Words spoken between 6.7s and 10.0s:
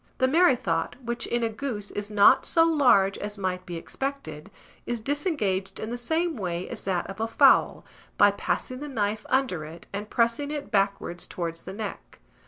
that of a fowl by passing the knife under it,